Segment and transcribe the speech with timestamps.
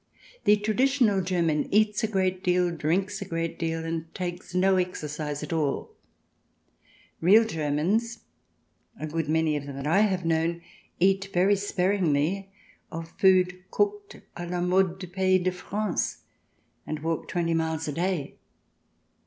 [0.45, 5.05] The traditional German eats a great deal, drinks a great deal, and takes no exer
[5.07, 5.91] cise at all.
[7.19, 8.21] Real Germans—
[8.99, 10.63] a good many of them that I have known—
[10.99, 12.49] eat very sparingly
[12.91, 16.23] of food cooked "^ la mode du pays de France,"
[16.87, 18.37] and walk twenty miles a day.